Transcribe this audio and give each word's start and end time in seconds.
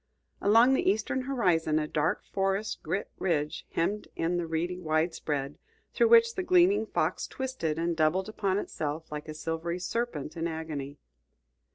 Along 0.41 0.73
the 0.73 0.89
eastern 0.89 1.21
horizon 1.21 1.77
a 1.77 1.87
dark 1.87 2.25
forest 2.25 2.81
girt 2.81 3.09
ridge 3.19 3.67
hemmed 3.73 4.07
in 4.15 4.37
the 4.37 4.47
reedy 4.47 4.79
widespread, 4.79 5.59
through 5.93 6.07
which 6.07 6.33
the 6.33 6.41
gleaming 6.41 6.87
Fox 6.87 7.27
twisted 7.27 7.77
and 7.77 7.95
doubled 7.95 8.27
upon 8.27 8.57
itself 8.57 9.11
like 9.11 9.27
a 9.27 9.35
silvery 9.35 9.77
serpent 9.77 10.35
in 10.35 10.47
agony. 10.47 10.97